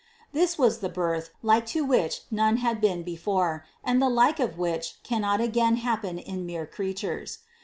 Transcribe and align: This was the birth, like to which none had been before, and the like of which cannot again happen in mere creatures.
This 0.33 0.57
was 0.57 0.79
the 0.79 0.89
birth, 0.89 1.29
like 1.43 1.67
to 1.67 1.85
which 1.85 2.21
none 2.31 2.57
had 2.57 2.81
been 2.81 3.03
before, 3.03 3.67
and 3.83 4.01
the 4.01 4.09
like 4.09 4.39
of 4.39 4.57
which 4.57 4.97
cannot 5.03 5.41
again 5.41 5.75
happen 5.75 6.17
in 6.17 6.43
mere 6.43 6.65
creatures. 6.65 7.37